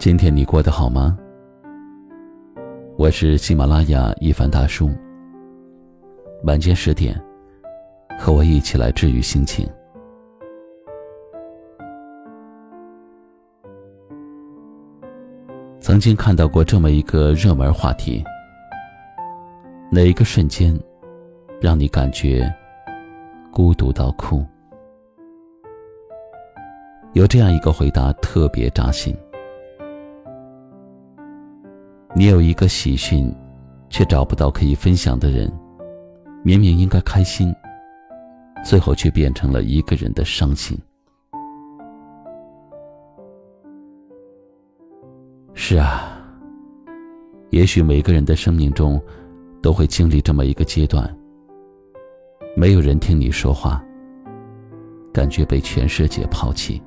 [0.00, 1.14] 今天你过得好吗？
[2.96, 4.88] 我是喜马拉雅一凡大叔。
[6.44, 7.22] 晚间十点，
[8.18, 9.68] 和我一起来治愈心情。
[15.80, 18.24] 曾经看到过这么一个热门话题：
[19.92, 20.74] 哪一个瞬间
[21.60, 22.50] 让你感觉
[23.52, 24.42] 孤独到哭？
[27.12, 29.14] 有这样一个回答，特别扎心。
[32.12, 33.32] 你有一个喜讯，
[33.88, 35.50] 却找不到可以分享的人，
[36.42, 37.54] 明明应该开心，
[38.64, 40.76] 最后却变成了一个人的伤心。
[45.54, 46.20] 是啊，
[47.50, 49.00] 也许每个人的生命中，
[49.62, 51.16] 都会经历这么一个阶段，
[52.56, 53.80] 没有人听你说话，
[55.12, 56.82] 感觉被全世界抛弃，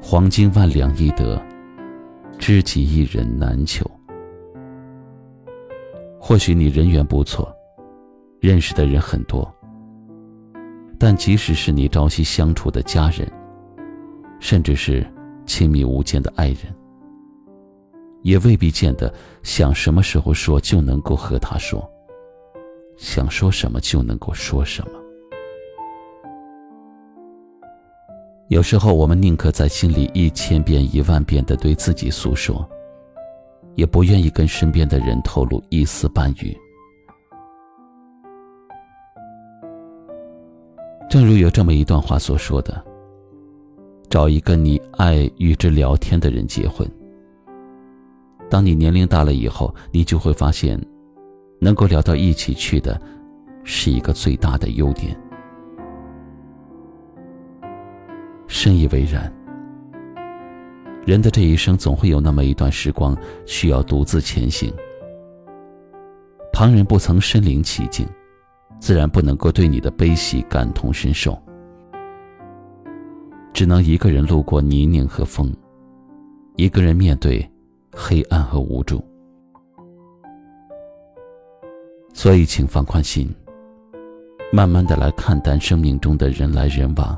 [0.00, 1.42] 黄金万两易得。
[2.50, 3.88] 知己一人难求。
[6.18, 7.48] 或许你人缘不错，
[8.40, 9.48] 认识的人很多，
[10.98, 13.32] 但即使是你朝夕相处的家人，
[14.40, 15.06] 甚至是
[15.46, 16.74] 亲密无间的爱人，
[18.22, 21.88] 也未必见得想什么时候说就能够和他说，
[22.96, 24.99] 想说什么就能够说什么。
[28.50, 32.68] 有时候，我们宁可在心里一千遍、一万遍的对自己诉说，
[33.76, 36.58] 也不愿意跟身边的人透露一丝半语。
[41.08, 42.84] 正如有这么一段话所说的
[44.10, 46.84] ：“找一个你爱与之聊天的人结婚。
[48.50, 50.76] 当你年龄大了以后，你就会发现，
[51.60, 53.00] 能够聊到一起去的，
[53.62, 55.16] 是一个最大的优点。”
[58.62, 59.32] 深以为然。
[61.06, 63.16] 人的这一生总会有那么一段时光
[63.46, 64.70] 需要独自前行，
[66.52, 68.06] 旁人不曾身临其境，
[68.78, 71.40] 自然不能够对你的悲喜感同身受，
[73.54, 75.50] 只能一个人路过泥泞和风，
[76.56, 77.50] 一个人面对
[77.90, 79.02] 黑暗和无助。
[82.12, 83.34] 所以，请放宽心，
[84.52, 87.16] 慢慢的来看淡生命中的人来人往。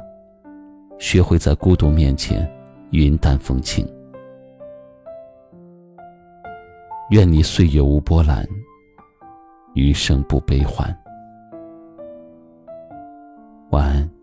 [1.02, 2.48] 学会在孤独面前
[2.92, 3.84] 云淡风轻。
[7.10, 8.48] 愿你岁月无波澜，
[9.74, 10.96] 余生不悲欢。
[13.70, 14.21] 晚安。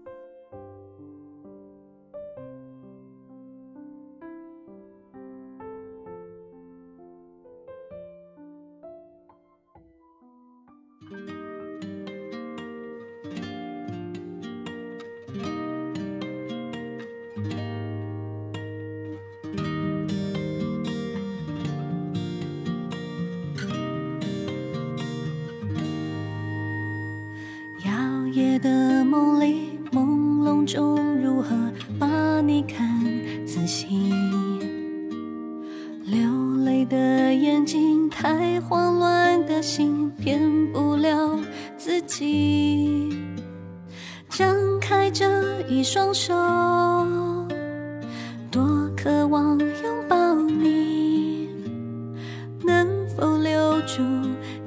[45.12, 45.26] 这
[45.68, 46.34] 一双手，
[48.52, 51.50] 多渴望拥抱你，
[52.64, 52.88] 能
[53.18, 54.04] 否留住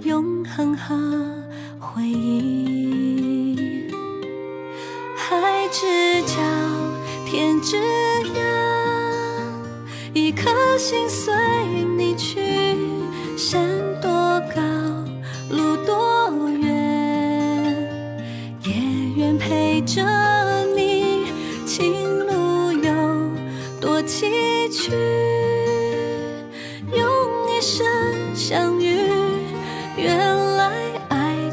[0.03, 0.95] 永恒和
[1.79, 3.87] 回忆？
[5.17, 5.87] 海之
[6.23, 6.43] 角
[7.25, 7.77] 天之
[8.35, 8.43] 涯，
[10.13, 11.33] 一颗心随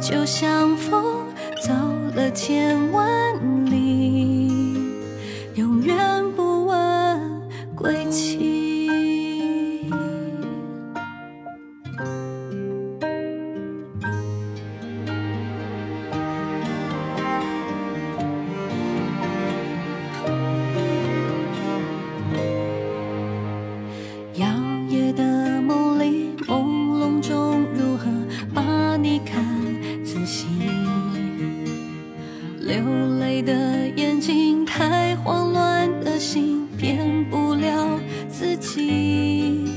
[0.10, 1.28] 就像风，
[1.62, 1.72] 走
[2.16, 3.59] 了千万。
[32.70, 32.78] 流
[33.20, 33.52] 泪的
[33.96, 38.00] 眼睛太慌乱的心骗不了
[38.30, 39.68] 自己。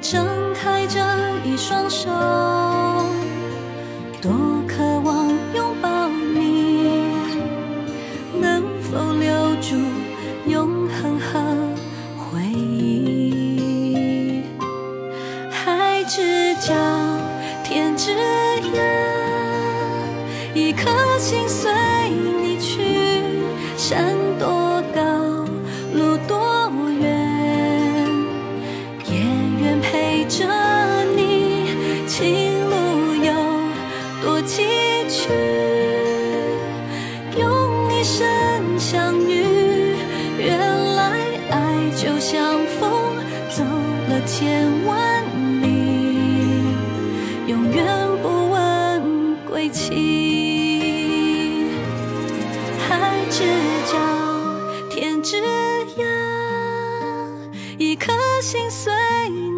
[0.00, 0.98] 张开这
[1.48, 2.08] 一双手
[4.20, 4.32] 多
[4.66, 6.90] 渴望拥抱你。
[8.40, 9.76] 能否留住
[10.48, 11.38] 永恒和
[12.18, 14.42] 回忆？
[15.52, 16.74] 海之角
[17.62, 18.12] 天之
[21.28, 21.68] 心随
[22.40, 22.84] 你去，
[23.76, 25.00] 山多高，
[25.92, 26.70] 路多
[27.00, 27.10] 远，
[29.10, 29.16] 也
[29.60, 30.46] 愿陪着
[31.16, 31.66] 你，
[32.06, 32.76] 情路
[33.24, 33.32] 有
[34.22, 34.62] 多崎
[35.08, 35.32] 岖，
[37.36, 38.24] 用一生
[38.78, 39.96] 相遇，
[40.38, 40.60] 原
[40.94, 41.10] 来
[41.50, 42.88] 爱就像风，
[43.50, 45.24] 走了千万
[45.60, 45.66] 里，
[47.48, 47.84] 永远
[48.22, 50.25] 不问归期。
[53.38, 53.44] 赤
[53.84, 53.98] 脚
[54.88, 55.36] 天之
[55.98, 56.06] 涯
[57.76, 58.10] 一颗
[58.40, 58.90] 心随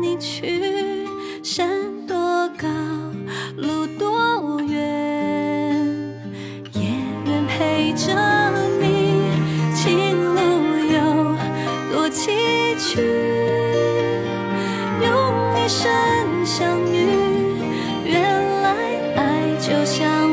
[0.02, 1.06] 你去
[1.44, 2.66] 山多高
[3.56, 4.74] 路多远
[6.72, 6.90] 也
[7.24, 8.12] 愿陪着
[8.80, 9.30] 你
[9.72, 10.40] 情路
[10.92, 11.36] 有
[11.92, 12.32] 多崎
[12.78, 13.00] 岖
[15.04, 17.06] 用一生相遇
[18.04, 18.74] 原来
[19.14, 20.27] 爱就像